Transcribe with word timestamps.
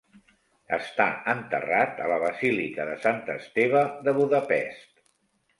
Està 0.77 1.05
enterrat 1.33 2.01
a 2.05 2.09
la 2.13 2.17
basílica 2.25 2.87
de 2.89 2.97
Sant 3.07 3.21
Esteve 3.37 3.85
de 4.09 4.19
Budapest. 4.23 5.07